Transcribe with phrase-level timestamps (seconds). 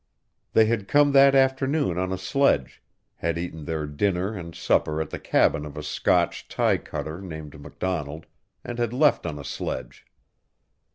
[0.53, 2.81] They had come that forenoon on a sledge,
[3.17, 7.61] had eaten their dinner and supper at the cabin of a Scotch tie cutter named
[7.61, 8.25] MacDonald,
[8.63, 10.07] and had left on a sledge.